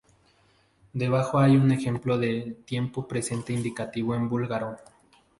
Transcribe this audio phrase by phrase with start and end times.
[0.93, 4.77] Debajo hay un ejemplo de tiempo presente indicativo en búlgaro.